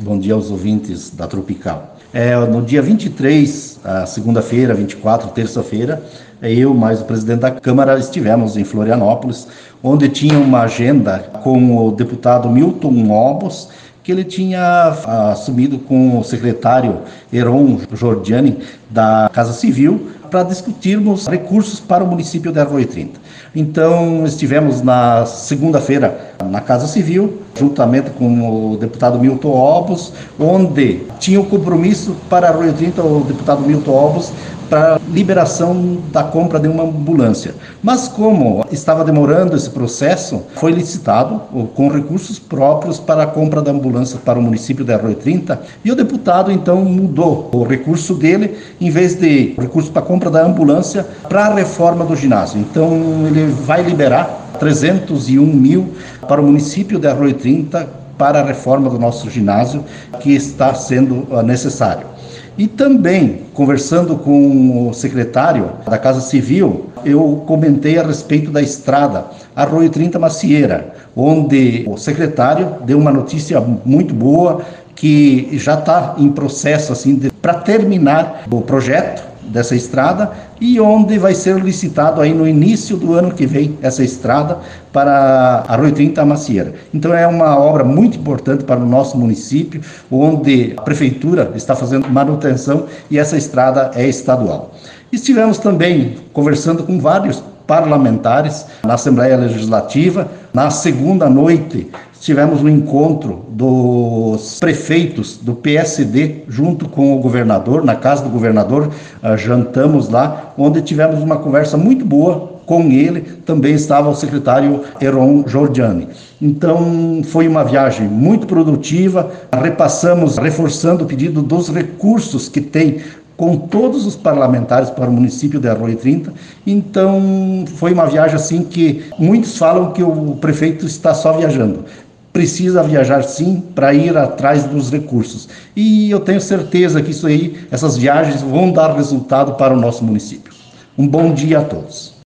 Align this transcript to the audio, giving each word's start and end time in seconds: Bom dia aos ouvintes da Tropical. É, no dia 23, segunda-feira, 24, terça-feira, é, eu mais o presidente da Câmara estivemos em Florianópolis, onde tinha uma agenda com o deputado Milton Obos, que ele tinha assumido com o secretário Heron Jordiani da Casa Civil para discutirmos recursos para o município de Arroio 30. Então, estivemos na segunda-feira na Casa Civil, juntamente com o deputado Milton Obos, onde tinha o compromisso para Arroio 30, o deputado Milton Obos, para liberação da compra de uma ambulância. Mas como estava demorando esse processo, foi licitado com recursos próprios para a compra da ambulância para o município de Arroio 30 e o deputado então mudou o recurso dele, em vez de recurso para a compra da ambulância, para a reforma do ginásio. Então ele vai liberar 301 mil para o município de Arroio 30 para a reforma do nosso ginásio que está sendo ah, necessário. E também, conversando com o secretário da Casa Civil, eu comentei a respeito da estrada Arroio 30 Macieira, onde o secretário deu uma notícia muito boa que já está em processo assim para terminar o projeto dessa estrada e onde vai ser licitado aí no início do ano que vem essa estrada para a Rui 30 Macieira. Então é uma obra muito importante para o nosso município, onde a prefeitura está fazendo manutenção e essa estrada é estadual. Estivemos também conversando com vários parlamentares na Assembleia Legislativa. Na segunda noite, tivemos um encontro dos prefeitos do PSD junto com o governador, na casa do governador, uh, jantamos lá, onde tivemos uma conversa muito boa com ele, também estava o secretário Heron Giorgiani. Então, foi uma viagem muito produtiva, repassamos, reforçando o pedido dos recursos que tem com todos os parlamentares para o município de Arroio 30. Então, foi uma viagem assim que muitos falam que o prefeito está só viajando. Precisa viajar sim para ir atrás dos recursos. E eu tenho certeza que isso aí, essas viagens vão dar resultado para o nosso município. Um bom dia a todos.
Bom 0.00 0.16
dia 0.16 0.34
aos 0.34 0.48
ouvintes 0.48 1.10
da 1.10 1.26
Tropical. 1.26 1.96
É, 2.14 2.36
no 2.36 2.62
dia 2.62 2.80
23, 2.80 3.80
segunda-feira, 4.06 4.72
24, 4.72 5.28
terça-feira, 5.30 6.00
é, 6.40 6.54
eu 6.54 6.72
mais 6.72 7.00
o 7.00 7.04
presidente 7.04 7.40
da 7.40 7.50
Câmara 7.50 7.98
estivemos 7.98 8.56
em 8.56 8.62
Florianópolis, 8.62 9.48
onde 9.82 10.08
tinha 10.08 10.38
uma 10.38 10.60
agenda 10.60 11.18
com 11.42 11.76
o 11.76 11.90
deputado 11.90 12.48
Milton 12.48 13.10
Obos, 13.10 13.70
que 14.08 14.12
ele 14.12 14.24
tinha 14.24 14.96
assumido 15.32 15.78
com 15.78 16.18
o 16.18 16.24
secretário 16.24 17.00
Heron 17.30 17.78
Jordiani 17.92 18.56
da 18.88 19.30
Casa 19.34 19.52
Civil 19.52 20.12
para 20.30 20.44
discutirmos 20.44 21.26
recursos 21.26 21.78
para 21.78 22.02
o 22.02 22.06
município 22.06 22.50
de 22.50 22.58
Arroio 22.58 22.86
30. 22.86 23.20
Então, 23.54 24.24
estivemos 24.24 24.80
na 24.80 25.26
segunda-feira 25.26 26.32
na 26.50 26.62
Casa 26.62 26.86
Civil, 26.86 27.42
juntamente 27.54 28.08
com 28.12 28.72
o 28.72 28.78
deputado 28.78 29.18
Milton 29.18 29.50
Obos, 29.50 30.14
onde 30.40 31.02
tinha 31.20 31.38
o 31.38 31.44
compromisso 31.44 32.16
para 32.30 32.48
Arroio 32.48 32.72
30, 32.72 33.02
o 33.02 33.24
deputado 33.24 33.60
Milton 33.60 33.92
Obos, 33.92 34.32
para 34.68 35.00
liberação 35.10 35.98
da 36.12 36.22
compra 36.22 36.58
de 36.58 36.68
uma 36.68 36.84
ambulância. 36.84 37.54
Mas 37.82 38.08
como 38.08 38.64
estava 38.70 39.04
demorando 39.04 39.56
esse 39.56 39.70
processo, 39.70 40.42
foi 40.54 40.72
licitado 40.72 41.40
com 41.74 41.88
recursos 41.88 42.38
próprios 42.38 42.98
para 42.98 43.22
a 43.22 43.26
compra 43.26 43.62
da 43.62 43.70
ambulância 43.70 44.18
para 44.24 44.38
o 44.38 44.42
município 44.42 44.84
de 44.84 44.92
Arroio 44.92 45.14
30 45.14 45.60
e 45.84 45.90
o 45.90 45.96
deputado 45.96 46.52
então 46.52 46.84
mudou 46.84 47.50
o 47.52 47.64
recurso 47.64 48.14
dele, 48.14 48.56
em 48.80 48.90
vez 48.90 49.14
de 49.14 49.54
recurso 49.58 49.90
para 49.90 50.02
a 50.02 50.04
compra 50.04 50.30
da 50.30 50.44
ambulância, 50.44 51.06
para 51.28 51.46
a 51.46 51.54
reforma 51.54 52.04
do 52.04 52.14
ginásio. 52.14 52.60
Então 52.60 52.92
ele 53.26 53.46
vai 53.46 53.82
liberar 53.82 54.48
301 54.58 55.44
mil 55.44 55.94
para 56.26 56.40
o 56.40 56.44
município 56.44 56.98
de 56.98 57.06
Arroio 57.06 57.34
30 57.34 57.88
para 58.18 58.40
a 58.40 58.44
reforma 58.44 58.90
do 58.90 58.98
nosso 58.98 59.30
ginásio 59.30 59.84
que 60.20 60.34
está 60.34 60.74
sendo 60.74 61.26
ah, 61.30 61.42
necessário. 61.42 62.17
E 62.58 62.66
também, 62.66 63.42
conversando 63.54 64.16
com 64.16 64.88
o 64.88 64.92
secretário 64.92 65.70
da 65.88 65.96
Casa 65.96 66.20
Civil, 66.20 66.86
eu 67.04 67.44
comentei 67.46 67.96
a 67.96 68.02
respeito 68.02 68.50
da 68.50 68.60
estrada 68.60 69.26
Arroio 69.54 69.88
30 69.88 70.18
Macieira, 70.18 70.92
onde 71.14 71.84
o 71.86 71.96
secretário 71.96 72.78
deu 72.84 72.98
uma 72.98 73.12
notícia 73.12 73.60
muito 73.60 74.12
boa 74.12 74.62
que 74.96 75.48
já 75.52 75.74
está 75.74 76.16
em 76.18 76.28
processo 76.32 76.92
assim 76.92 77.30
para 77.40 77.54
terminar 77.54 78.42
o 78.50 78.60
projeto 78.60 79.22
dessa 79.48 79.74
estrada 79.74 80.32
e 80.60 80.80
onde 80.80 81.18
vai 81.18 81.34
ser 81.34 81.56
licitado 81.56 82.20
aí 82.20 82.32
no 82.32 82.46
início 82.46 82.96
do 82.96 83.14
ano 83.14 83.32
que 83.32 83.46
vem 83.46 83.78
essa 83.82 84.02
estrada 84.02 84.58
para 84.92 85.64
a 85.66 85.76
Rui 85.76 85.92
30 85.92 86.24
Macieira. 86.24 86.74
Então 86.92 87.14
é 87.14 87.26
uma 87.26 87.58
obra 87.58 87.84
muito 87.84 88.18
importante 88.18 88.64
para 88.64 88.80
o 88.80 88.86
nosso 88.86 89.16
município, 89.16 89.80
onde 90.10 90.74
a 90.76 90.82
prefeitura 90.82 91.52
está 91.54 91.74
fazendo 91.74 92.08
manutenção 92.08 92.86
e 93.10 93.18
essa 93.18 93.36
estrada 93.36 93.90
é 93.94 94.06
estadual. 94.06 94.74
Estivemos 95.12 95.58
também 95.58 96.16
conversando 96.32 96.82
com 96.82 96.98
vários 97.00 97.42
parlamentares 97.68 98.64
na 98.82 98.94
Assembleia 98.94 99.36
Legislativa. 99.36 100.26
Na 100.54 100.70
segunda 100.70 101.28
noite, 101.28 101.88
tivemos 102.18 102.62
um 102.62 102.68
encontro 102.68 103.44
dos 103.50 104.58
prefeitos 104.58 105.36
do 105.36 105.54
PSD 105.54 106.44
junto 106.48 106.88
com 106.88 107.14
o 107.14 107.20
governador, 107.20 107.84
na 107.84 107.94
casa 107.94 108.24
do 108.24 108.30
governador, 108.30 108.88
uh, 108.88 109.36
jantamos 109.36 110.08
lá, 110.08 110.54
onde 110.56 110.80
tivemos 110.80 111.22
uma 111.22 111.36
conversa 111.36 111.76
muito 111.76 112.04
boa 112.04 112.58
com 112.64 112.82
ele, 112.90 113.22
também 113.46 113.74
estava 113.74 114.10
o 114.10 114.14
secretário 114.14 114.82
Heron 115.00 115.44
Giorgiani. 115.46 116.08
Então, 116.40 117.22
foi 117.24 117.48
uma 117.48 117.64
viagem 117.64 118.06
muito 118.06 118.46
produtiva, 118.46 119.30
repassamos, 119.50 120.36
reforçando 120.36 121.04
o 121.04 121.06
pedido 121.06 121.42
dos 121.42 121.68
recursos 121.70 122.48
que 122.48 122.60
tem 122.60 123.00
com 123.38 123.56
todos 123.56 124.04
os 124.04 124.16
parlamentares 124.16 124.90
para 124.90 125.08
o 125.08 125.12
município 125.12 125.60
de 125.60 125.68
Arroio 125.68 125.96
30. 125.96 126.34
Então, 126.66 127.64
foi 127.76 127.92
uma 127.92 128.04
viagem 128.04 128.34
assim 128.34 128.64
que 128.64 129.04
muitos 129.16 129.56
falam 129.56 129.92
que 129.92 130.02
o 130.02 130.36
prefeito 130.40 130.84
está 130.84 131.14
só 131.14 131.32
viajando. 131.32 131.84
Precisa 132.32 132.82
viajar 132.82 133.22
sim 133.22 133.62
para 133.76 133.94
ir 133.94 134.18
atrás 134.18 134.64
dos 134.64 134.90
recursos. 134.90 135.48
E 135.76 136.10
eu 136.10 136.18
tenho 136.18 136.40
certeza 136.40 137.00
que 137.00 137.12
isso 137.12 137.28
aí, 137.28 137.56
essas 137.70 137.96
viagens 137.96 138.42
vão 138.42 138.72
dar 138.72 138.92
resultado 138.96 139.54
para 139.54 139.72
o 139.72 139.80
nosso 139.80 140.04
município. 140.04 140.52
Um 140.98 141.06
bom 141.06 141.32
dia 141.32 141.60
a 141.60 141.64
todos. 141.64 142.12